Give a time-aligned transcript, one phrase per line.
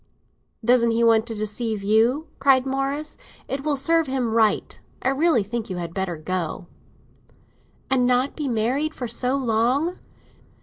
[0.65, 3.17] "Doesn't he want to deceive you?" cried Morris.
[3.47, 4.79] "It will serve him right!
[5.03, 6.65] I really think you had better go."
[7.87, 9.99] "And not be married for so long?"